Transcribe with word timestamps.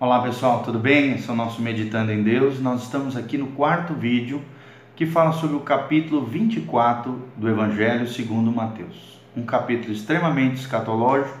Olá 0.00 0.22
pessoal, 0.22 0.62
tudo 0.62 0.78
bem? 0.78 1.12
Esse 1.12 1.28
é 1.28 1.32
o 1.34 1.36
nosso 1.36 1.60
Meditando 1.60 2.10
em 2.10 2.22
Deus. 2.22 2.58
Nós 2.58 2.84
estamos 2.84 3.18
aqui 3.18 3.36
no 3.36 3.48
quarto 3.48 3.92
vídeo 3.92 4.40
que 4.96 5.04
fala 5.04 5.32
sobre 5.32 5.56
o 5.56 5.60
capítulo 5.60 6.24
24 6.24 7.20
do 7.36 7.46
Evangelho 7.46 8.08
segundo 8.08 8.50
Mateus. 8.50 9.20
Um 9.36 9.44
capítulo 9.44 9.92
extremamente 9.92 10.58
escatológico 10.58 11.38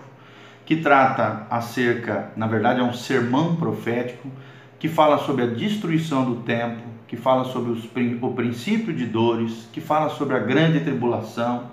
que 0.66 0.76
trata 0.76 1.46
acerca, 1.48 2.32
na 2.36 2.46
verdade 2.46 2.80
é 2.80 2.82
um 2.82 2.92
sermão 2.92 3.56
profético 3.56 4.30
que 4.78 4.90
fala 4.90 5.16
sobre 5.16 5.44
a 5.44 5.46
destruição 5.46 6.26
do 6.26 6.42
templo, 6.42 6.84
que 7.08 7.16
fala 7.16 7.46
sobre 7.46 7.72
os, 7.72 7.88
o 8.20 8.32
princípio 8.34 8.92
de 8.92 9.06
dores, 9.06 9.70
que 9.72 9.80
fala 9.80 10.10
sobre 10.10 10.36
a 10.36 10.38
grande 10.38 10.80
tribulação, 10.80 11.70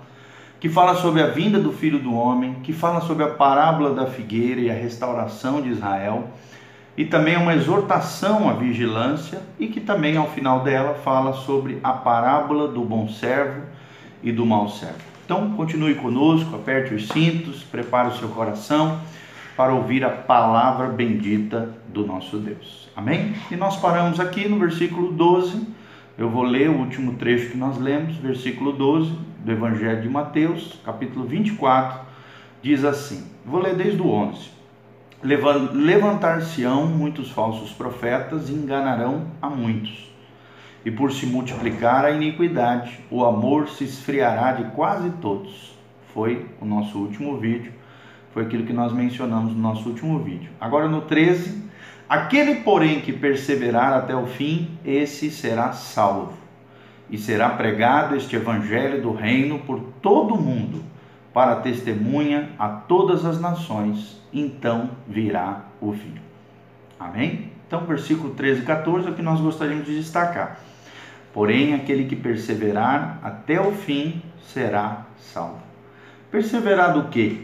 que 0.58 0.70
fala 0.70 0.94
sobre 0.94 1.20
a 1.20 1.26
vinda 1.26 1.60
do 1.60 1.70
Filho 1.70 1.98
do 1.98 2.14
Homem, 2.14 2.54
que 2.62 2.72
fala 2.72 3.02
sobre 3.02 3.24
a 3.24 3.28
parábola 3.28 3.92
da 3.92 4.06
figueira 4.06 4.58
e 4.58 4.70
a 4.70 4.74
restauração 4.74 5.60
de 5.60 5.68
Israel 5.68 6.30
e 6.98 7.04
também 7.04 7.36
uma 7.36 7.54
exortação 7.54 8.50
à 8.50 8.54
vigilância 8.54 9.40
e 9.56 9.68
que 9.68 9.78
também 9.80 10.16
ao 10.16 10.28
final 10.32 10.64
dela 10.64 10.94
fala 10.94 11.32
sobre 11.32 11.78
a 11.80 11.92
parábola 11.92 12.66
do 12.66 12.80
bom 12.80 13.08
servo 13.08 13.62
e 14.20 14.32
do 14.32 14.44
mau 14.44 14.68
servo. 14.68 14.98
Então, 15.24 15.52
continue 15.52 15.94
conosco, 15.94 16.56
aperte 16.56 16.92
os 16.92 17.06
cintos, 17.06 17.62
prepare 17.62 18.08
o 18.08 18.16
seu 18.16 18.28
coração 18.30 18.98
para 19.56 19.72
ouvir 19.72 20.04
a 20.04 20.10
palavra 20.10 20.88
bendita 20.88 21.72
do 21.86 22.04
nosso 22.04 22.36
Deus. 22.36 22.88
Amém? 22.96 23.32
E 23.48 23.54
nós 23.54 23.76
paramos 23.76 24.18
aqui 24.18 24.48
no 24.48 24.58
versículo 24.58 25.12
12. 25.12 25.68
Eu 26.18 26.28
vou 26.28 26.42
ler 26.42 26.68
o 26.68 26.78
último 26.78 27.14
trecho 27.14 27.52
que 27.52 27.56
nós 27.56 27.78
lemos, 27.78 28.16
versículo 28.16 28.72
12 28.72 29.12
do 29.44 29.52
Evangelho 29.52 30.02
de 30.02 30.08
Mateus, 30.08 30.80
capítulo 30.84 31.24
24, 31.26 32.00
diz 32.60 32.84
assim: 32.84 33.24
Vou 33.46 33.60
ler 33.60 33.76
desde 33.76 34.02
o 34.02 34.10
11. 34.10 34.57
Levantar-se-ão 35.20 36.86
muitos 36.86 37.32
falsos 37.32 37.72
profetas 37.72 38.48
e 38.48 38.52
enganarão 38.52 39.26
a 39.42 39.50
muitos. 39.50 40.08
E 40.84 40.92
por 40.92 41.10
se 41.10 41.26
multiplicar 41.26 42.04
a 42.04 42.12
iniquidade, 42.12 43.00
o 43.10 43.24
amor 43.24 43.68
se 43.68 43.82
esfriará 43.82 44.52
de 44.52 44.70
quase 44.76 45.10
todos. 45.20 45.76
Foi 46.14 46.46
o 46.60 46.64
nosso 46.64 46.96
último 46.98 47.36
vídeo, 47.36 47.72
foi 48.32 48.44
aquilo 48.44 48.64
que 48.64 48.72
nós 48.72 48.92
mencionamos 48.92 49.52
no 49.52 49.60
nosso 49.60 49.88
último 49.88 50.20
vídeo. 50.20 50.52
Agora 50.60 50.88
no 50.88 51.00
13, 51.00 51.64
aquele 52.08 52.60
porém 52.60 53.00
que 53.00 53.12
perseverar 53.12 53.92
até 53.92 54.14
o 54.14 54.26
fim, 54.26 54.78
esse 54.84 55.32
será 55.32 55.72
salvo. 55.72 56.34
E 57.10 57.18
será 57.18 57.50
pregado 57.50 58.14
este 58.14 58.36
evangelho 58.36 59.02
do 59.02 59.12
reino 59.12 59.58
por 59.58 59.80
todo 60.00 60.34
o 60.34 60.40
mundo 60.40 60.80
para 61.32 61.56
testemunha 61.56 62.50
a 62.58 62.68
todas 62.68 63.24
as 63.24 63.40
nações, 63.40 64.20
então 64.32 64.90
virá 65.06 65.64
o 65.80 65.92
fim. 65.92 66.14
Amém? 66.98 67.52
Então, 67.66 67.84
versículo 67.84 68.34
13 68.34 68.62
e 68.62 68.64
14 68.64 69.06
é 69.06 69.10
o 69.10 69.14
que 69.14 69.22
nós 69.22 69.40
gostaríamos 69.40 69.86
de 69.86 69.96
destacar. 69.96 70.58
Porém, 71.32 71.74
aquele 71.74 72.06
que 72.06 72.16
perseverar 72.16 73.20
até 73.22 73.60
o 73.60 73.72
fim 73.72 74.22
será 74.52 75.06
salvo. 75.18 75.60
Perseverar 76.30 76.94
do 76.94 77.08
quê? 77.08 77.42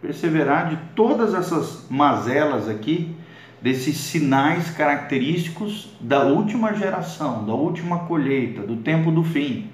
Perseverar 0.00 0.70
de 0.70 0.78
todas 0.94 1.34
essas 1.34 1.86
mazelas 1.90 2.68
aqui, 2.68 3.16
desses 3.60 3.96
sinais 3.96 4.70
característicos 4.70 5.90
da 6.00 6.24
última 6.24 6.74
geração, 6.74 7.44
da 7.44 7.54
última 7.54 8.00
colheita, 8.00 8.62
do 8.62 8.76
tempo 8.76 9.10
do 9.10 9.24
fim 9.24 9.70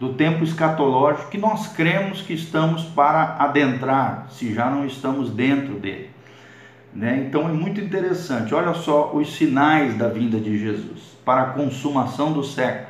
do 0.00 0.14
tempo 0.14 0.42
escatológico 0.42 1.30
que 1.30 1.36
nós 1.36 1.68
cremos 1.68 2.22
que 2.22 2.32
estamos 2.32 2.84
para 2.84 3.36
adentrar, 3.38 4.28
se 4.30 4.54
já 4.54 4.70
não 4.70 4.86
estamos 4.86 5.28
dentro 5.28 5.74
dele. 5.74 6.08
Né? 6.92 7.26
Então 7.28 7.46
é 7.46 7.52
muito 7.52 7.82
interessante. 7.82 8.54
Olha 8.54 8.72
só 8.72 9.12
os 9.14 9.36
sinais 9.36 9.96
da 9.98 10.08
vinda 10.08 10.40
de 10.40 10.58
Jesus 10.58 11.16
para 11.22 11.42
a 11.42 11.46
consumação 11.50 12.32
do 12.32 12.42
século, 12.42 12.88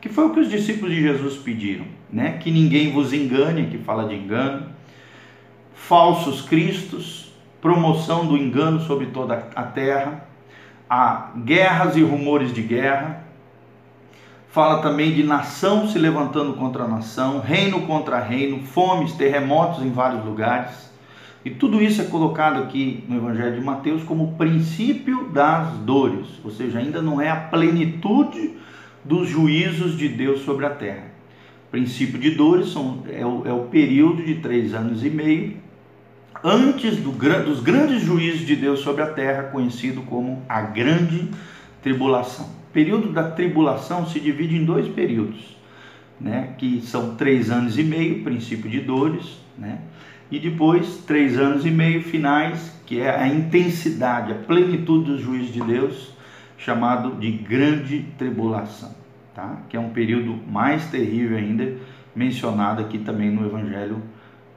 que 0.00 0.08
foi 0.08 0.26
o 0.26 0.30
que 0.30 0.40
os 0.40 0.48
discípulos 0.48 0.94
de 0.94 1.02
Jesus 1.02 1.36
pediram, 1.36 1.84
né? 2.10 2.38
Que 2.38 2.50
ninguém 2.50 2.90
vos 2.90 3.12
engane, 3.12 3.66
que 3.66 3.78
fala 3.78 4.08
de 4.08 4.14
engano, 4.14 4.66
falsos 5.74 6.40
cristos, 6.40 7.32
promoção 7.60 8.26
do 8.26 8.36
engano 8.36 8.80
sobre 8.80 9.06
toda 9.06 9.48
a 9.54 9.62
terra, 9.62 10.26
a 10.88 11.32
guerras 11.44 11.96
e 11.96 12.02
rumores 12.02 12.52
de 12.52 12.62
guerra, 12.62 13.25
fala 14.56 14.80
também 14.80 15.12
de 15.12 15.22
nação 15.22 15.86
se 15.86 15.98
levantando 15.98 16.54
contra 16.54 16.88
nação, 16.88 17.40
reino 17.40 17.82
contra 17.82 18.18
reino, 18.18 18.62
fomes, 18.62 19.12
terremotos 19.12 19.84
em 19.84 19.90
vários 19.90 20.24
lugares. 20.24 20.90
E 21.44 21.50
tudo 21.50 21.82
isso 21.82 22.00
é 22.00 22.06
colocado 22.06 22.62
aqui 22.62 23.04
no 23.06 23.18
Evangelho 23.18 23.54
de 23.54 23.60
Mateus 23.60 24.02
como 24.02 24.32
princípio 24.38 25.28
das 25.28 25.74
dores, 25.80 26.26
ou 26.42 26.50
seja, 26.50 26.78
ainda 26.78 27.02
não 27.02 27.20
é 27.20 27.28
a 27.28 27.36
plenitude 27.36 28.54
dos 29.04 29.28
juízos 29.28 29.94
de 29.94 30.08
Deus 30.08 30.40
sobre 30.40 30.64
a 30.64 30.70
terra. 30.70 31.04
O 31.68 31.70
princípio 31.70 32.18
de 32.18 32.30
dores 32.30 32.70
são, 32.70 33.02
é, 33.10 33.26
o, 33.26 33.42
é 33.44 33.52
o 33.52 33.64
período 33.64 34.24
de 34.24 34.36
três 34.36 34.72
anos 34.72 35.04
e 35.04 35.10
meio 35.10 35.58
antes 36.42 36.96
do, 36.96 37.12
dos 37.12 37.60
grandes 37.60 38.00
juízos 38.00 38.46
de 38.46 38.56
Deus 38.56 38.80
sobre 38.80 39.02
a 39.02 39.08
terra, 39.08 39.50
conhecido 39.52 40.00
como 40.00 40.42
a 40.48 40.62
grande 40.62 41.28
tribulação 41.82 42.55
período 42.76 43.10
da 43.10 43.30
tribulação 43.30 44.06
se 44.06 44.20
divide 44.20 44.54
em 44.54 44.62
dois 44.62 44.86
períodos, 44.86 45.56
né? 46.20 46.52
que 46.58 46.82
são 46.82 47.16
três 47.16 47.50
anos 47.50 47.78
e 47.78 47.82
meio, 47.82 48.22
princípio 48.22 48.68
de 48.68 48.80
dores, 48.80 49.40
né? 49.56 49.78
e 50.30 50.38
depois 50.38 50.98
três 51.06 51.38
anos 51.38 51.64
e 51.64 51.70
meio 51.70 52.02
finais, 52.02 52.78
que 52.84 53.00
é 53.00 53.18
a 53.18 53.26
intensidade, 53.26 54.30
a 54.30 54.34
plenitude 54.34 55.10
dos 55.10 55.22
juízos 55.22 55.54
de 55.54 55.62
Deus, 55.62 56.14
chamado 56.58 57.18
de 57.18 57.32
grande 57.32 58.04
tribulação, 58.18 58.94
tá? 59.34 59.62
que 59.70 59.76
é 59.78 59.80
um 59.80 59.88
período 59.88 60.38
mais 60.46 60.84
terrível 60.90 61.38
ainda, 61.38 61.78
mencionado 62.14 62.82
aqui 62.82 62.98
também 62.98 63.30
no 63.30 63.46
Evangelho 63.46 64.02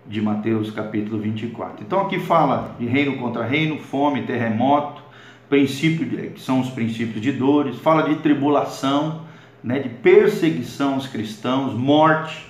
de 0.06 0.22
Mateus 0.22 0.72
capítulo 0.72 1.18
24. 1.20 1.86
Então 1.86 2.02
aqui 2.02 2.20
fala 2.20 2.76
de 2.78 2.86
reino 2.86 3.16
contra 3.16 3.46
reino, 3.46 3.78
fome, 3.78 4.24
terremoto, 4.24 5.09
princípio 5.50 6.08
que 6.32 6.40
são 6.40 6.60
os 6.60 6.70
princípios 6.70 7.22
de 7.22 7.32
dores, 7.32 7.78
fala 7.80 8.04
de 8.04 8.16
tribulação, 8.18 9.22
né, 9.64 9.80
de 9.80 9.90
perseguição 9.90 10.94
aos 10.94 11.08
cristãos, 11.08 11.74
morte, 11.74 12.46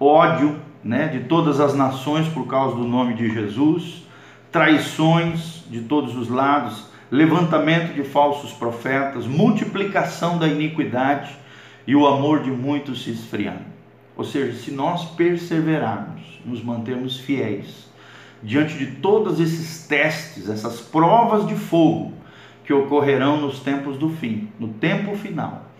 ódio, 0.00 0.58
né, 0.82 1.08
de 1.08 1.20
todas 1.20 1.60
as 1.60 1.74
nações 1.74 2.26
por 2.28 2.46
causa 2.46 2.76
do 2.76 2.84
nome 2.84 3.14
de 3.14 3.32
Jesus, 3.32 4.06
traições 4.50 5.64
de 5.68 5.82
todos 5.82 6.16
os 6.16 6.28
lados, 6.28 6.86
levantamento 7.10 7.94
de 7.94 8.02
falsos 8.02 8.52
profetas, 8.52 9.26
multiplicação 9.26 10.38
da 10.38 10.48
iniquidade 10.48 11.36
e 11.86 11.94
o 11.94 12.06
amor 12.06 12.42
de 12.42 12.50
muitos 12.50 13.04
se 13.04 13.10
esfriando. 13.10 13.78
Ou 14.16 14.24
seja, 14.24 14.58
se 14.58 14.70
nós 14.70 15.04
perseverarmos, 15.12 16.40
nos 16.44 16.62
mantermos 16.62 17.18
fiéis 17.18 17.88
diante 18.42 18.78
de 18.78 18.86
todos 18.86 19.40
esses 19.40 19.86
testes, 19.86 20.48
essas 20.48 20.80
provas 20.80 21.46
de 21.46 21.54
fogo, 21.54 22.12
que 22.68 22.74
ocorrerão 22.74 23.40
nos 23.40 23.60
tempos 23.60 23.96
do 23.96 24.10
fim, 24.10 24.50
no 24.60 24.68
tempo 24.68 25.16
final. 25.16 25.70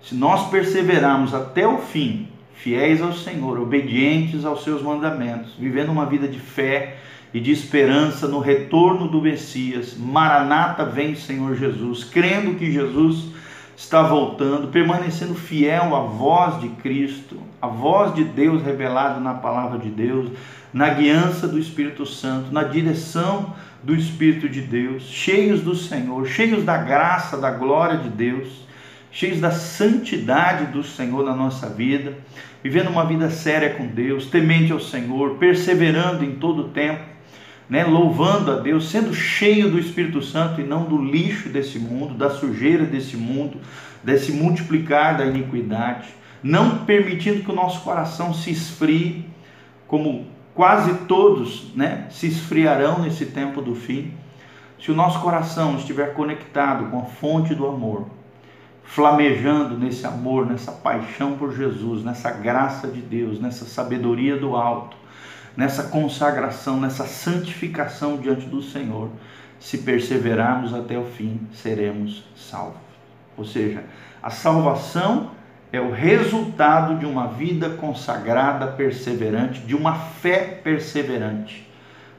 Se 0.00 0.14
nós 0.14 0.48
perseverarmos 0.48 1.34
até 1.34 1.66
o 1.66 1.78
fim, 1.78 2.28
fiéis 2.54 3.02
ao 3.02 3.12
Senhor, 3.12 3.58
obedientes 3.58 4.44
aos 4.44 4.62
seus 4.62 4.80
mandamentos, 4.80 5.56
vivendo 5.58 5.90
uma 5.90 6.06
vida 6.06 6.28
de 6.28 6.38
fé 6.38 6.98
e 7.34 7.40
de 7.40 7.50
esperança 7.50 8.28
no 8.28 8.38
retorno 8.38 9.08
do 9.08 9.20
Messias, 9.20 9.96
Maranata 9.98 10.84
vem 10.84 11.16
Senhor 11.16 11.56
Jesus, 11.56 12.04
crendo 12.04 12.54
que 12.54 12.70
Jesus 12.70 13.32
está 13.76 14.00
voltando, 14.00 14.68
permanecendo 14.68 15.34
fiel 15.34 15.96
à 15.96 16.00
voz 16.02 16.60
de 16.60 16.68
Cristo, 16.68 17.38
à 17.60 17.66
voz 17.66 18.14
de 18.14 18.22
Deus 18.22 18.62
revelada 18.62 19.18
na 19.18 19.34
palavra 19.34 19.80
de 19.80 19.90
Deus, 19.90 20.30
na 20.72 20.90
guiança 20.90 21.48
do 21.48 21.58
Espírito 21.58 22.06
Santo, 22.06 22.52
na 22.52 22.62
direção 22.62 23.52
do 23.82 23.94
Espírito 23.94 24.48
de 24.48 24.60
Deus, 24.60 25.04
cheios 25.04 25.60
do 25.60 25.74
Senhor, 25.74 26.26
cheios 26.26 26.64
da 26.64 26.76
graça, 26.76 27.36
da 27.36 27.50
glória 27.50 27.98
de 27.98 28.08
Deus, 28.08 28.66
cheios 29.10 29.40
da 29.40 29.50
santidade 29.50 30.66
do 30.66 30.82
Senhor 30.82 31.24
na 31.24 31.34
nossa 31.34 31.68
vida, 31.68 32.18
vivendo 32.62 32.88
uma 32.88 33.04
vida 33.04 33.30
séria 33.30 33.70
com 33.70 33.86
Deus, 33.86 34.26
temente 34.26 34.72
ao 34.72 34.80
Senhor, 34.80 35.36
perseverando 35.36 36.24
em 36.24 36.36
todo 36.36 36.62
o 36.62 36.68
tempo, 36.68 37.04
né, 37.68 37.84
louvando 37.84 38.50
a 38.50 38.56
Deus, 38.56 38.90
sendo 38.90 39.14
cheio 39.14 39.70
do 39.70 39.78
Espírito 39.78 40.22
Santo 40.22 40.60
e 40.60 40.64
não 40.64 40.84
do 40.84 41.02
lixo 41.02 41.48
desse 41.48 41.78
mundo, 41.78 42.14
da 42.14 42.30
sujeira 42.30 42.84
desse 42.84 43.16
mundo, 43.16 43.58
desse 44.02 44.32
multiplicar 44.32 45.16
da 45.16 45.26
iniquidade, 45.26 46.08
não 46.42 46.78
permitindo 46.84 47.42
que 47.42 47.50
o 47.50 47.54
nosso 47.54 47.82
coração 47.82 48.32
se 48.32 48.50
esfrie 48.50 49.26
como 49.86 50.26
quase 50.58 50.92
todos 51.06 51.72
né, 51.76 52.08
se 52.10 52.26
esfriarão 52.26 52.98
nesse 52.98 53.26
tempo 53.26 53.62
do 53.62 53.76
fim. 53.76 54.12
Se 54.80 54.90
o 54.90 54.94
nosso 54.94 55.20
coração 55.20 55.76
estiver 55.76 56.14
conectado 56.14 56.90
com 56.90 56.98
a 56.98 57.04
fonte 57.04 57.54
do 57.54 57.64
amor, 57.64 58.06
flamejando 58.82 59.78
nesse 59.78 60.04
amor, 60.04 60.46
nessa 60.46 60.72
paixão 60.72 61.36
por 61.36 61.54
Jesus, 61.54 62.02
nessa 62.02 62.32
graça 62.32 62.88
de 62.88 63.00
Deus, 63.00 63.40
nessa 63.40 63.66
sabedoria 63.66 64.36
do 64.36 64.56
alto, 64.56 64.96
nessa 65.56 65.84
consagração, 65.84 66.80
nessa 66.80 67.06
santificação 67.06 68.16
diante 68.16 68.46
do 68.46 68.60
Senhor, 68.60 69.10
se 69.60 69.78
perseverarmos 69.78 70.74
até 70.74 70.98
o 70.98 71.04
fim, 71.04 71.40
seremos 71.54 72.24
salvos. 72.36 72.80
Ou 73.36 73.44
seja, 73.44 73.84
a 74.20 74.30
salvação 74.30 75.30
é 75.72 75.80
o 75.80 75.90
resultado 75.90 76.98
de 76.98 77.04
uma 77.04 77.26
vida 77.26 77.70
consagrada, 77.70 78.66
perseverante, 78.68 79.60
de 79.60 79.74
uma 79.74 79.94
fé 79.94 80.60
perseverante 80.62 81.66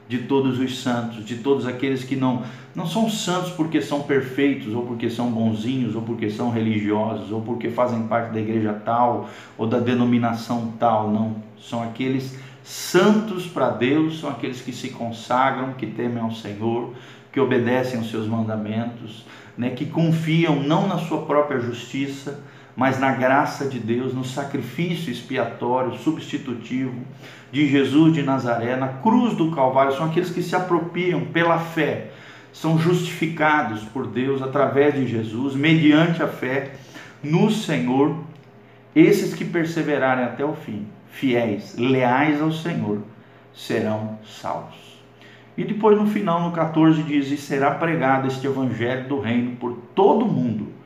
de 0.08 0.18
todos 0.18 0.58
os 0.58 0.82
santos, 0.82 1.24
de 1.24 1.36
todos 1.36 1.66
aqueles 1.66 2.02
que 2.02 2.16
não 2.16 2.42
não 2.74 2.86
são 2.86 3.08
santos 3.10 3.50
porque 3.50 3.82
são 3.82 4.02
perfeitos 4.02 4.72
ou 4.74 4.86
porque 4.86 5.10
são 5.10 5.30
bonzinhos 5.30 5.96
ou 5.96 6.02
porque 6.02 6.30
são 6.30 6.50
religiosos 6.50 7.32
ou 7.32 7.40
porque 7.42 7.68
fazem 7.68 8.04
parte 8.04 8.32
da 8.32 8.40
igreja 8.40 8.72
tal 8.72 9.28
ou 9.58 9.66
da 9.66 9.78
denominação 9.78 10.72
tal, 10.78 11.10
não, 11.10 11.36
são 11.58 11.82
aqueles 11.82 12.38
santos 12.62 13.46
para 13.46 13.70
Deus, 13.70 14.20
são 14.20 14.30
aqueles 14.30 14.60
que 14.60 14.72
se 14.72 14.90
consagram, 14.90 15.72
que 15.72 15.86
temem 15.86 16.22
ao 16.22 16.30
Senhor, 16.30 16.94
que 17.32 17.40
obedecem 17.40 17.98
aos 17.98 18.10
seus 18.10 18.26
mandamentos, 18.26 19.24
né, 19.56 19.70
que 19.70 19.86
confiam 19.86 20.62
não 20.62 20.86
na 20.86 20.98
sua 20.98 21.22
própria 21.22 21.60
justiça, 21.60 22.40
mas 22.76 22.98
na 22.98 23.12
graça 23.12 23.66
de 23.66 23.78
Deus, 23.78 24.14
no 24.14 24.24
sacrifício 24.24 25.12
expiatório, 25.12 25.98
substitutivo 25.98 27.02
de 27.50 27.66
Jesus 27.66 28.12
de 28.12 28.22
Nazaré, 28.22 28.76
na 28.76 28.88
cruz 28.88 29.36
do 29.36 29.50
Calvário, 29.50 29.92
são 29.92 30.06
aqueles 30.06 30.30
que 30.30 30.42
se 30.42 30.54
apropriam 30.54 31.24
pela 31.26 31.58
fé, 31.58 32.10
são 32.52 32.78
justificados 32.78 33.82
por 33.84 34.06
Deus 34.06 34.42
através 34.42 34.94
de 34.94 35.06
Jesus, 35.06 35.54
mediante 35.54 36.22
a 36.22 36.28
fé 36.28 36.72
no 37.22 37.50
Senhor, 37.50 38.16
esses 38.94 39.34
que 39.34 39.44
perseverarem 39.44 40.24
até 40.24 40.44
o 40.44 40.54
fim, 40.54 40.86
fiéis, 41.10 41.76
leais 41.76 42.40
ao 42.40 42.52
Senhor, 42.52 43.02
serão 43.52 44.18
salvos. 44.24 44.90
E 45.56 45.64
depois 45.64 45.98
no 45.98 46.06
final, 46.06 46.40
no 46.40 46.52
14, 46.52 47.02
diz: 47.02 47.30
E 47.30 47.36
será 47.36 47.72
pregado 47.72 48.26
este 48.26 48.46
evangelho 48.46 49.08
do 49.08 49.20
reino 49.20 49.56
por 49.56 49.76
todo 49.94 50.24
o 50.24 50.28
mundo 50.28 50.79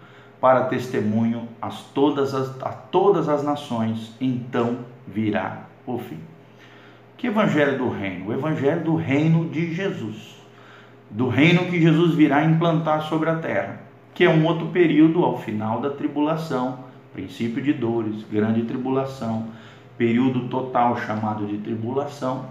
para 0.45 0.65
testemunho 0.65 1.49
a 1.59 1.71
todas 1.71 2.35
as, 2.35 2.63
a 2.63 2.69
todas 2.69 3.31
as 3.31 3.43
nações, 3.43 4.13
então 4.21 4.81
virá 5.09 5.63
o 5.87 5.97
fim. 5.97 6.19
Que 7.17 7.29
evangelho 7.29 7.79
do 7.79 7.89
reino? 7.89 8.29
O 8.29 8.33
evangelho 8.35 8.85
do 8.85 8.95
reino 8.95 9.49
de 9.49 9.75
Jesus, 9.75 10.37
do 11.11 11.29
reino 11.29 11.65
que 11.71 11.81
Jesus 11.81 12.15
virá 12.15 12.45
implantar 12.45 13.05
sobre 13.05 13.31
a 13.31 13.37
terra, 13.37 13.81
que 14.13 14.23
é 14.23 14.29
um 14.29 14.45
outro 14.45 14.67
período 14.67 15.25
ao 15.25 15.39
final 15.39 15.81
da 15.81 15.89
tribulação, 15.89 16.81
princípio 17.15 17.63
de 17.63 17.73
dores, 17.73 18.23
grande 18.31 18.65
tribulação, 18.65 19.47
período 19.97 20.49
total 20.49 20.99
chamado 20.99 21.47
de 21.47 21.57
tribulação. 21.57 22.51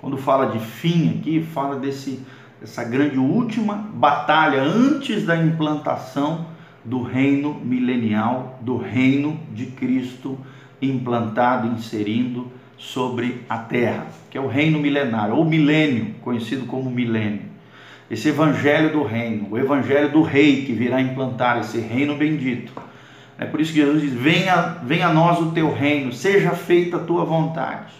Quando 0.00 0.16
fala 0.16 0.46
de 0.52 0.60
fim 0.60 1.18
aqui, 1.18 1.42
fala 1.42 1.74
desse 1.74 2.24
essa 2.62 2.84
grande 2.84 3.18
última 3.18 3.74
batalha 3.74 4.62
antes 4.62 5.26
da 5.26 5.36
implantação 5.36 6.56
do 6.88 7.02
reino 7.02 7.54
milenial, 7.54 8.58
do 8.62 8.78
reino 8.78 9.38
de 9.52 9.66
Cristo 9.66 10.38
implantado, 10.80 11.68
inserindo 11.68 12.50
sobre 12.78 13.42
a 13.48 13.58
terra, 13.58 14.06
que 14.30 14.38
é 14.38 14.40
o 14.40 14.46
reino 14.46 14.78
milenário, 14.78 15.34
ou 15.34 15.44
milênio, 15.44 16.14
conhecido 16.22 16.64
como 16.64 16.90
milênio. 16.90 17.42
Esse 18.10 18.30
evangelho 18.30 18.90
do 18.90 19.02
reino, 19.02 19.48
o 19.50 19.58
evangelho 19.58 20.10
do 20.10 20.22
rei 20.22 20.64
que 20.64 20.72
virá 20.72 20.98
implantar 20.98 21.58
esse 21.58 21.78
reino 21.78 22.16
bendito. 22.16 22.72
É 23.36 23.44
por 23.44 23.60
isso 23.60 23.72
que 23.72 23.80
Jesus 23.80 24.00
diz: 24.00 24.14
venha, 24.14 24.78
venha 24.82 25.08
a 25.08 25.12
nós 25.12 25.38
o 25.40 25.50
teu 25.50 25.70
reino, 25.70 26.10
seja 26.10 26.52
feita 26.52 26.96
a 26.96 27.00
tua 27.00 27.24
vontade. 27.26 27.92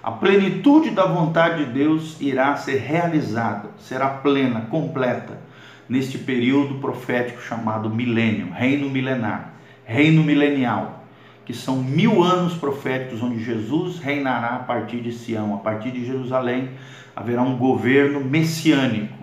A 0.00 0.12
plenitude 0.12 0.90
da 0.90 1.06
vontade 1.06 1.64
de 1.64 1.72
Deus 1.72 2.16
irá 2.20 2.54
ser 2.54 2.76
realizada, 2.76 3.70
será 3.78 4.08
plena, 4.08 4.60
completa 4.70 5.47
neste 5.88 6.18
período 6.18 6.76
profético 6.76 7.40
chamado 7.40 7.88
milênio, 7.88 8.50
reino 8.52 8.90
milenar, 8.90 9.54
reino 9.84 10.22
milenial, 10.22 11.04
que 11.46 11.54
são 11.54 11.82
mil 11.82 12.22
anos 12.22 12.54
proféticos 12.54 13.22
onde 13.22 13.42
Jesus 13.42 13.98
reinará 13.98 14.56
a 14.56 14.58
partir 14.58 15.00
de 15.00 15.12
Sião, 15.12 15.54
a 15.54 15.58
partir 15.58 15.90
de 15.90 16.04
Jerusalém 16.04 16.68
haverá 17.16 17.42
um 17.42 17.56
governo 17.56 18.20
messiânico, 18.20 19.18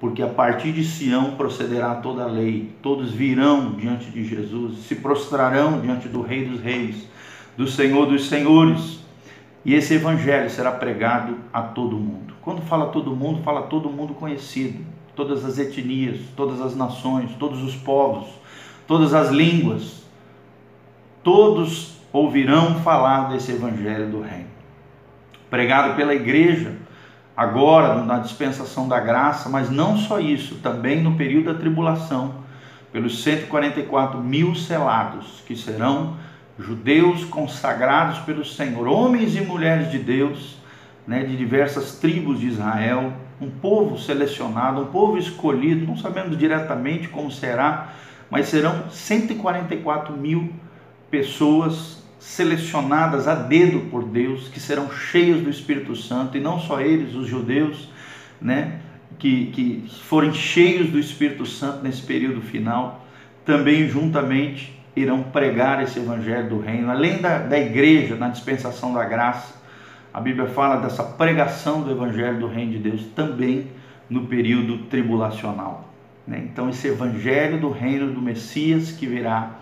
porque 0.00 0.22
a 0.22 0.28
partir 0.28 0.72
de 0.72 0.84
Sião 0.84 1.36
procederá 1.36 1.94
toda 1.94 2.24
a 2.24 2.26
lei, 2.26 2.74
todos 2.82 3.12
virão 3.12 3.72
diante 3.72 4.10
de 4.10 4.24
Jesus, 4.24 4.78
se 4.80 4.96
prostrarão 4.96 5.80
diante 5.80 6.08
do 6.08 6.20
Rei 6.20 6.44
dos 6.44 6.60
Reis, 6.60 7.08
do 7.56 7.68
Senhor 7.68 8.06
dos 8.06 8.28
Senhores, 8.28 9.00
e 9.64 9.74
esse 9.74 9.94
evangelho 9.94 10.50
será 10.50 10.72
pregado 10.72 11.36
a 11.52 11.62
todo 11.62 11.96
mundo. 11.96 12.34
Quando 12.42 12.60
fala 12.62 12.86
todo 12.86 13.14
mundo, 13.14 13.42
fala 13.44 13.62
todo 13.62 13.88
mundo 13.88 14.14
conhecido, 14.14 14.84
todas 15.14 15.44
as 15.44 15.58
etnias, 15.58 16.20
todas 16.36 16.60
as 16.60 16.74
nações, 16.74 17.30
todos 17.38 17.62
os 17.62 17.74
povos, 17.74 18.28
todas 18.86 19.14
as 19.14 19.30
línguas, 19.30 20.02
todos 21.22 21.96
ouvirão 22.12 22.80
falar 22.80 23.30
desse 23.30 23.52
evangelho 23.52 24.10
do 24.10 24.20
reino. 24.20 24.50
Pregado 25.48 25.94
pela 25.94 26.14
igreja, 26.14 26.74
agora 27.36 28.02
na 28.02 28.18
dispensação 28.18 28.88
da 28.88 29.00
graça, 29.00 29.48
mas 29.48 29.70
não 29.70 29.96
só 29.96 30.18
isso, 30.18 30.56
também 30.56 31.02
no 31.02 31.16
período 31.16 31.52
da 31.52 31.58
tribulação, 31.58 32.42
pelos 32.92 33.22
144 33.22 34.20
mil 34.20 34.54
selados, 34.54 35.42
que 35.46 35.56
serão 35.56 36.16
judeus 36.58 37.24
consagrados 37.24 38.18
pelo 38.20 38.44
Senhor, 38.44 38.86
homens 38.86 39.34
e 39.34 39.40
mulheres 39.40 39.90
de 39.90 39.98
Deus, 39.98 40.56
né, 41.06 41.24
de 41.24 41.36
diversas 41.36 41.96
tribos 41.96 42.38
de 42.38 42.48
Israel, 42.48 43.12
um 43.42 43.50
povo 43.50 43.98
selecionado, 43.98 44.82
um 44.82 44.86
povo 44.86 45.18
escolhido, 45.18 45.86
não 45.86 45.96
sabemos 45.96 46.38
diretamente 46.38 47.08
como 47.08 47.30
será, 47.30 47.92
mas 48.30 48.46
serão 48.46 48.88
144 48.90 50.16
mil 50.16 50.52
pessoas 51.10 52.02
selecionadas 52.20 53.26
a 53.26 53.34
dedo 53.34 53.90
por 53.90 54.04
Deus, 54.04 54.48
que 54.48 54.60
serão 54.60 54.90
cheias 54.92 55.40
do 55.40 55.50
Espírito 55.50 55.96
Santo, 55.96 56.36
e 56.36 56.40
não 56.40 56.60
só 56.60 56.80
eles, 56.80 57.14
os 57.14 57.26
judeus, 57.26 57.88
né, 58.40 58.78
que, 59.18 59.46
que 59.46 59.90
forem 60.04 60.32
cheios 60.32 60.88
do 60.88 60.98
Espírito 60.98 61.44
Santo 61.44 61.82
nesse 61.82 62.02
período 62.02 62.40
final, 62.40 63.04
também 63.44 63.88
juntamente 63.88 64.80
irão 64.94 65.22
pregar 65.24 65.82
esse 65.82 65.98
evangelho 65.98 66.48
do 66.48 66.60
reino, 66.60 66.90
além 66.90 67.20
da, 67.20 67.38
da 67.38 67.58
igreja, 67.58 68.14
na 68.14 68.28
dispensação 68.28 68.94
da 68.94 69.04
graça, 69.04 69.54
a 70.12 70.20
Bíblia 70.20 70.46
fala 70.46 70.76
dessa 70.76 71.02
pregação 71.02 71.80
do 71.80 71.90
Evangelho 71.90 72.38
do 72.38 72.46
Reino 72.46 72.72
de 72.72 72.78
Deus 72.78 73.02
também 73.14 73.68
no 74.10 74.26
período 74.26 74.84
tribulacional. 74.84 75.88
Né? 76.26 76.46
Então, 76.52 76.68
esse 76.68 76.88
Evangelho 76.88 77.58
do 77.58 77.70
Reino 77.70 78.12
do 78.12 78.20
Messias 78.20 78.92
que 78.92 79.06
virá, 79.06 79.52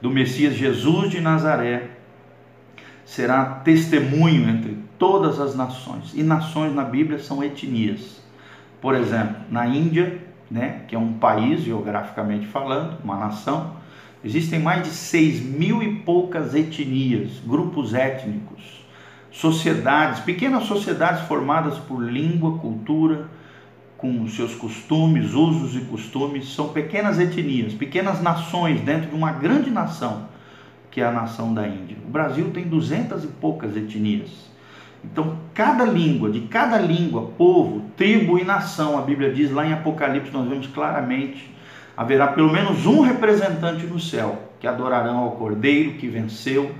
do 0.00 0.10
Messias 0.10 0.54
Jesus 0.54 1.10
de 1.10 1.20
Nazaré, 1.20 1.90
será 3.04 3.44
testemunho 3.44 4.48
entre 4.48 4.76
todas 4.98 5.38
as 5.38 5.54
nações. 5.54 6.12
E 6.14 6.22
nações 6.24 6.74
na 6.74 6.82
Bíblia 6.82 7.20
são 7.20 7.42
etnias. 7.42 8.20
Por 8.80 8.96
exemplo, 8.96 9.36
na 9.50 9.68
Índia, 9.68 10.18
né, 10.50 10.80
que 10.88 10.96
é 10.96 10.98
um 10.98 11.12
país 11.12 11.60
geograficamente 11.60 12.46
falando, 12.46 12.98
uma 13.04 13.16
nação, 13.16 13.76
existem 14.24 14.58
mais 14.58 14.82
de 14.82 14.88
seis 14.88 15.40
mil 15.40 15.80
e 15.80 15.96
poucas 16.00 16.56
etnias, 16.56 17.40
grupos 17.46 17.94
étnicos 17.94 18.81
sociedades, 19.32 20.20
pequenas 20.20 20.64
sociedades 20.64 21.22
formadas 21.26 21.78
por 21.78 22.00
língua, 22.00 22.58
cultura, 22.58 23.28
com 23.96 24.26
seus 24.28 24.54
costumes, 24.54 25.32
usos 25.32 25.74
e 25.76 25.84
costumes, 25.86 26.52
são 26.54 26.68
pequenas 26.68 27.18
etnias, 27.18 27.72
pequenas 27.72 28.20
nações 28.20 28.80
dentro 28.80 29.10
de 29.10 29.14
uma 29.14 29.32
grande 29.32 29.70
nação, 29.70 30.28
que 30.90 31.00
é 31.00 31.04
a 31.04 31.12
nação 31.12 31.54
da 31.54 31.66
Índia. 31.66 31.96
O 32.04 32.10
Brasil 32.10 32.50
tem 32.52 32.64
duzentas 32.64 33.24
e 33.24 33.28
poucas 33.28 33.76
etnias. 33.76 34.50
Então, 35.04 35.38
cada 35.54 35.84
língua, 35.84 36.30
de 36.30 36.42
cada 36.42 36.78
língua, 36.78 37.30
povo, 37.38 37.84
tribo 37.96 38.38
e 38.38 38.44
nação, 38.44 38.98
a 38.98 39.02
Bíblia 39.02 39.32
diz 39.32 39.50
lá 39.50 39.66
em 39.66 39.72
Apocalipse, 39.72 40.32
nós 40.32 40.48
vemos 40.48 40.66
claramente, 40.66 41.50
haverá 41.96 42.28
pelo 42.28 42.52
menos 42.52 42.86
um 42.86 43.00
representante 43.00 43.86
no 43.86 43.98
céu, 43.98 44.50
que 44.60 44.66
adorarão 44.66 45.18
ao 45.18 45.32
Cordeiro 45.32 45.94
que 45.94 46.06
venceu 46.06 46.72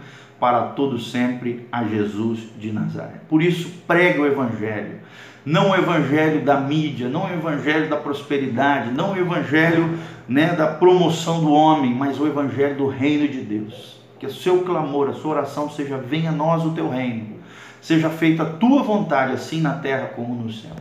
para 0.42 0.62
todo 0.62 0.98
sempre 0.98 1.68
a 1.70 1.84
Jesus 1.84 2.48
de 2.58 2.72
Nazaré. 2.72 3.20
Por 3.28 3.40
isso, 3.40 3.70
prega 3.86 4.22
o 4.22 4.26
Evangelho. 4.26 4.98
Não 5.46 5.70
o 5.70 5.74
Evangelho 5.76 6.44
da 6.44 6.58
mídia, 6.58 7.08
não 7.08 7.26
o 7.26 7.32
Evangelho 7.32 7.88
da 7.88 7.96
prosperidade, 7.96 8.90
não 8.90 9.12
o 9.12 9.16
Evangelho 9.16 9.96
né, 10.26 10.48
da 10.48 10.66
promoção 10.66 11.44
do 11.44 11.52
homem, 11.52 11.94
mas 11.94 12.18
o 12.18 12.26
Evangelho 12.26 12.74
do 12.74 12.88
reino 12.88 13.28
de 13.28 13.40
Deus. 13.40 14.00
Que 14.18 14.26
o 14.26 14.34
seu 14.34 14.62
clamor, 14.62 15.10
a 15.10 15.12
sua 15.12 15.36
oração 15.36 15.70
seja: 15.70 15.96
venha 15.96 16.30
a 16.30 16.34
nós 16.34 16.64
o 16.64 16.72
teu 16.72 16.90
reino, 16.90 17.36
seja 17.80 18.10
feita 18.10 18.42
a 18.42 18.46
tua 18.46 18.82
vontade, 18.82 19.34
assim 19.34 19.60
na 19.60 19.74
terra 19.74 20.06
como 20.16 20.34
no 20.34 20.50
céu. 20.50 20.74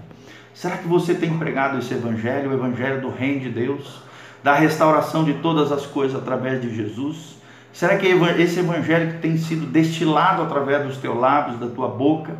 Será 0.55 0.77
que 0.77 0.87
você 0.87 1.13
tem 1.13 1.37
pregado 1.37 1.77
esse 1.77 1.93
Evangelho, 1.93 2.49
o 2.49 2.53
Evangelho 2.55 2.99
do 2.99 3.11
reino 3.11 3.41
de 3.41 3.49
Deus, 3.49 4.01
da 4.43 4.55
restauração 4.55 5.23
de 5.23 5.35
todas 5.35 5.71
as 5.71 5.85
coisas 5.85 6.19
através 6.19 6.59
de 6.63 6.75
Jesus? 6.75 7.30
Será 7.73 7.97
que 7.97 8.07
esse 8.07 8.59
evangelho 8.59 9.13
que 9.13 9.19
tem 9.19 9.37
sido 9.37 9.65
destilado 9.65 10.41
através 10.41 10.85
dos 10.85 10.97
teus 10.97 11.17
lábios, 11.17 11.59
da 11.59 11.67
tua 11.67 11.87
boca, 11.87 12.35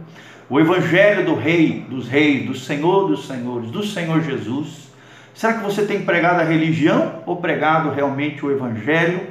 o 0.49 0.59
evangelho 0.59 1.25
do 1.25 1.35
rei, 1.35 1.85
dos 1.89 2.07
reis, 2.09 2.45
do 2.45 2.53
Senhor 2.53 3.07
dos 3.07 3.25
senhores, 3.25 3.71
do 3.71 3.83
Senhor 3.83 4.21
Jesus? 4.21 4.91
Será 5.33 5.53
que 5.53 5.63
você 5.63 5.85
tem 5.85 6.01
pregado 6.01 6.41
a 6.41 6.43
religião 6.43 7.23
ou 7.25 7.37
pregado 7.37 7.89
realmente 7.89 8.45
o 8.45 8.51
evangelho 8.51 9.21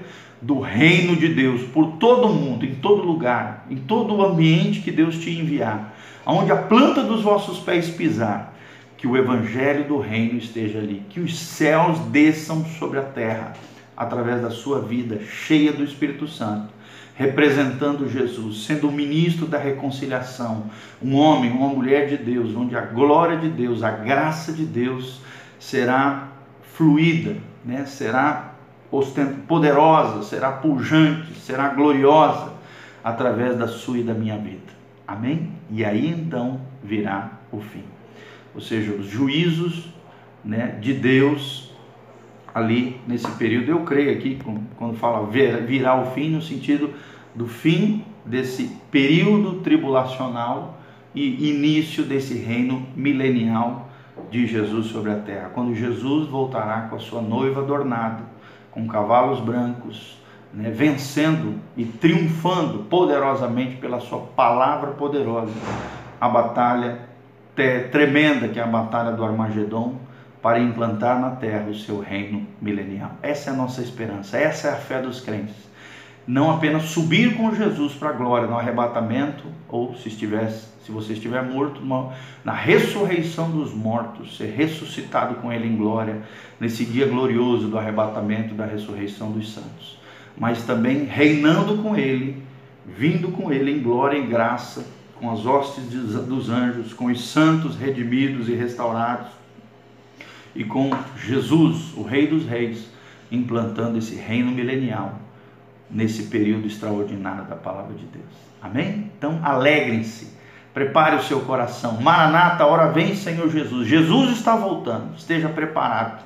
do 0.40 0.58
reino 0.58 1.14
de 1.14 1.28
Deus 1.28 1.62
por 1.64 1.98
todo 1.98 2.28
o 2.28 2.34
mundo, 2.34 2.64
em 2.64 2.74
todo 2.76 3.02
lugar, 3.02 3.66
em 3.68 3.76
todo 3.76 4.14
o 4.14 4.24
ambiente 4.24 4.80
que 4.80 4.90
Deus 4.90 5.18
te 5.18 5.30
enviar, 5.30 5.94
aonde 6.24 6.50
a 6.50 6.56
planta 6.56 7.02
dos 7.02 7.22
vossos 7.22 7.58
pés 7.58 7.90
pisar, 7.90 8.54
que 8.96 9.06
o 9.06 9.16
evangelho 9.16 9.84
do 9.84 9.98
reino 9.98 10.38
esteja 10.38 10.78
ali, 10.78 11.02
que 11.10 11.20
os 11.20 11.38
céus 11.38 11.98
desçam 12.06 12.64
sobre 12.64 12.98
a 12.98 13.02
terra 13.02 13.52
através 14.00 14.40
da 14.40 14.48
sua 14.48 14.80
vida 14.80 15.20
cheia 15.26 15.74
do 15.74 15.84
Espírito 15.84 16.26
Santo, 16.26 16.72
representando 17.14 18.08
Jesus, 18.08 18.64
sendo 18.64 18.88
o 18.88 18.92
ministro 18.92 19.46
da 19.46 19.58
reconciliação, 19.58 20.70
um 21.02 21.14
homem, 21.16 21.50
uma 21.50 21.68
mulher 21.68 22.08
de 22.08 22.16
Deus, 22.16 22.56
onde 22.56 22.74
a 22.74 22.80
glória 22.80 23.36
de 23.36 23.50
Deus, 23.50 23.82
a 23.82 23.90
graça 23.90 24.54
de 24.54 24.64
Deus 24.64 25.20
será 25.58 26.28
fluida, 26.62 27.36
né? 27.62 27.84
será 27.84 28.54
poderosa, 29.46 30.22
será 30.22 30.50
pujante, 30.50 31.34
será 31.34 31.68
gloriosa 31.68 32.54
através 33.04 33.58
da 33.58 33.68
sua 33.68 33.98
e 33.98 34.02
da 34.02 34.14
minha 34.14 34.38
vida. 34.38 34.72
Amém? 35.06 35.52
E 35.68 35.84
aí 35.84 36.08
então 36.08 36.58
virá 36.82 37.32
o 37.52 37.60
fim. 37.60 37.84
Ou 38.54 38.62
seja, 38.62 38.92
os 38.92 39.04
juízos 39.04 39.90
né, 40.42 40.78
de 40.80 40.94
Deus 40.94 41.69
ali 42.54 43.00
nesse 43.06 43.30
período. 43.32 43.70
Eu 43.70 43.80
creio 43.80 44.12
aqui, 44.12 44.38
quando 44.76 44.96
fala 44.96 45.26
virá 45.26 46.00
o 46.00 46.06
fim, 46.12 46.30
no 46.30 46.42
sentido 46.42 46.92
do 47.34 47.46
fim 47.46 48.04
desse 48.24 48.76
período 48.90 49.60
tribulacional 49.60 50.78
e 51.14 51.50
início 51.50 52.04
desse 52.04 52.34
reino 52.34 52.86
milenial 52.94 53.88
de 54.30 54.46
Jesus 54.46 54.86
sobre 54.86 55.10
a 55.10 55.16
terra. 55.16 55.50
Quando 55.54 55.74
Jesus 55.74 56.28
voltará 56.28 56.82
com 56.82 56.96
a 56.96 56.98
sua 56.98 57.22
noiva 57.22 57.62
adornada, 57.62 58.22
com 58.70 58.86
cavalos 58.86 59.40
brancos, 59.40 60.18
né, 60.52 60.70
vencendo 60.70 61.60
e 61.76 61.84
triunfando 61.84 62.80
poderosamente 62.84 63.76
pela 63.76 64.00
sua 64.00 64.18
palavra 64.18 64.92
poderosa 64.92 65.52
a 66.20 66.28
batalha 66.28 67.08
tremenda 67.92 68.48
que 68.48 68.58
é 68.58 68.62
a 68.62 68.66
batalha 68.66 69.12
do 69.12 69.24
Armagedon 69.24 69.96
para 70.42 70.58
implantar 70.58 71.20
na 71.20 71.30
terra 71.30 71.68
o 71.68 71.74
seu 71.74 72.00
reino 72.00 72.46
milenial. 72.60 73.12
Essa 73.22 73.50
é 73.50 73.52
a 73.52 73.56
nossa 73.56 73.82
esperança, 73.82 74.38
essa 74.38 74.68
é 74.68 74.72
a 74.72 74.76
fé 74.76 75.00
dos 75.00 75.20
crentes. 75.20 75.54
Não 76.26 76.50
apenas 76.50 76.84
subir 76.84 77.36
com 77.36 77.54
Jesus 77.54 77.94
para 77.94 78.10
a 78.10 78.12
glória 78.12 78.46
no 78.46 78.56
arrebatamento, 78.56 79.44
ou 79.68 79.94
se 79.96 80.08
estivesse, 80.08 80.66
se 80.84 80.92
você 80.92 81.14
estiver 81.14 81.42
morto, 81.42 81.80
na 82.44 82.52
ressurreição 82.52 83.50
dos 83.50 83.74
mortos, 83.74 84.36
ser 84.36 84.54
ressuscitado 84.54 85.36
com 85.36 85.52
ele 85.52 85.66
em 85.66 85.76
glória, 85.76 86.22
nesse 86.58 86.84
dia 86.84 87.06
glorioso 87.06 87.68
do 87.68 87.78
arrebatamento 87.78 88.54
da 88.54 88.64
ressurreição 88.64 89.32
dos 89.32 89.52
santos, 89.52 89.98
mas 90.36 90.62
também 90.62 91.04
reinando 91.04 91.78
com 91.78 91.96
ele, 91.96 92.42
vindo 92.86 93.28
com 93.32 93.52
ele 93.52 93.72
em 93.72 93.82
glória 93.82 94.18
e 94.18 94.26
graça, 94.26 94.86
com 95.18 95.30
as 95.30 95.44
hostes 95.44 95.84
dos 95.84 96.48
anjos, 96.48 96.94
com 96.94 97.06
os 97.06 97.28
santos 97.28 97.76
redimidos 97.76 98.48
e 98.48 98.54
restaurados, 98.54 99.39
e 100.54 100.64
com 100.64 100.90
Jesus, 101.16 101.94
o 101.96 102.02
Rei 102.02 102.26
dos 102.26 102.46
Reis, 102.46 102.88
implantando 103.30 103.98
esse 103.98 104.16
reino 104.16 104.50
milenial 104.50 105.14
nesse 105.90 106.24
período 106.24 106.66
extraordinário 106.66 107.44
da 107.44 107.56
palavra 107.56 107.94
de 107.94 108.04
Deus. 108.06 108.32
Amém? 108.60 109.10
Então, 109.16 109.40
alegrem-se, 109.42 110.32
prepare 110.74 111.16
o 111.16 111.22
seu 111.22 111.40
coração. 111.40 112.00
Maranata, 112.00 112.66
hora 112.66 112.90
vem, 112.90 113.14
Senhor 113.14 113.48
Jesus. 113.50 113.88
Jesus 113.88 114.30
está 114.30 114.54
voltando, 114.56 115.16
esteja 115.16 115.48
preparado. 115.48 116.24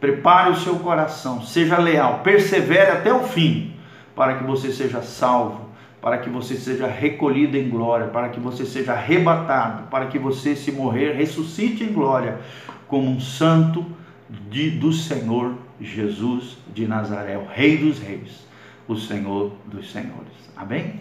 Prepare 0.00 0.50
o 0.50 0.56
seu 0.56 0.76
coração, 0.76 1.42
seja 1.42 1.78
leal, 1.78 2.20
persevere 2.20 2.90
até 2.90 3.12
o 3.12 3.20
fim, 3.20 3.74
para 4.16 4.38
que 4.38 4.44
você 4.44 4.72
seja 4.72 5.02
salvo, 5.02 5.68
para 6.00 6.16
que 6.16 6.30
você 6.30 6.56
seja 6.56 6.86
recolhido 6.86 7.54
em 7.58 7.68
glória, 7.68 8.06
para 8.06 8.30
que 8.30 8.40
você 8.40 8.64
seja 8.64 8.92
arrebatado, 8.92 9.88
para 9.90 10.06
que 10.06 10.18
você, 10.18 10.56
se 10.56 10.72
morrer, 10.72 11.12
ressuscite 11.12 11.84
em 11.84 11.92
glória 11.92 12.38
como 12.90 13.08
um 13.08 13.20
santo 13.20 13.86
de, 14.50 14.68
do 14.68 14.92
Senhor 14.92 15.54
Jesus 15.80 16.58
de 16.74 16.86
Nazaré, 16.88 17.38
o 17.38 17.46
Rei 17.46 17.78
dos 17.78 18.00
Reis, 18.00 18.44
o 18.88 18.96
Senhor 18.96 19.52
dos 19.66 19.92
Senhores. 19.92 20.34
Amém? 20.56 20.94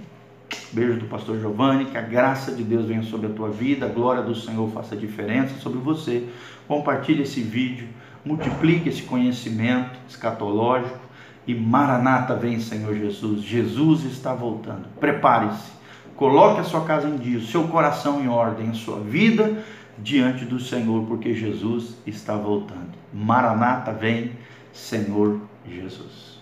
Beijo 0.72 1.00
do 1.00 1.06
pastor 1.08 1.40
Giovanni, 1.40 1.86
que 1.86 1.98
a 1.98 2.02
graça 2.02 2.52
de 2.52 2.64
Deus 2.64 2.86
venha 2.86 3.02
sobre 3.02 3.28
a 3.28 3.32
tua 3.32 3.50
vida, 3.50 3.88
a 3.88 3.90
glória 3.90 4.22
do 4.22 4.36
Senhor 4.36 4.72
faça 4.72 4.96
diferença 4.96 5.56
sobre 5.60 5.80
você. 5.80 6.28
Compartilhe 6.68 7.24
esse 7.24 7.42
vídeo, 7.42 7.88
multiplique 8.24 8.88
esse 8.88 9.02
conhecimento 9.02 10.00
escatológico 10.08 11.00
e 11.48 11.56
Maranata 11.56 12.36
vem, 12.36 12.60
Senhor 12.60 12.96
Jesus. 12.96 13.42
Jesus 13.42 14.06
está 14.06 14.34
voltando. 14.34 14.86
Prepare-se. 15.00 15.80
Coloque 16.16 16.62
a 16.62 16.64
sua 16.64 16.82
casa 16.82 17.08
em 17.08 17.18
dia, 17.18 17.40
o 17.40 17.42
seu 17.42 17.68
coração 17.68 18.22
em 18.22 18.28
ordem, 18.28 18.70
a 18.70 18.74
sua 18.74 19.00
vida 19.00 19.64
diante 20.02 20.46
do 20.46 20.60
Senhor, 20.60 21.06
porque 21.06 21.34
Jesus 21.34 21.98
está 22.06 22.36
voltando. 22.36 22.92
Maranata, 23.14 23.92
vem, 23.92 24.32
Senhor 24.72 25.42
Jesus. 25.68 26.39